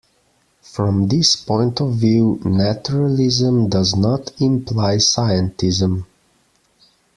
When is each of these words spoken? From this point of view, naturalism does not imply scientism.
From 0.63 1.09
this 1.09 1.35
point 1.35 1.79
of 1.79 1.93
view, 1.93 2.41
naturalism 2.43 3.69
does 3.69 3.95
not 3.95 4.31
imply 4.41 4.95
scientism. 4.95 6.05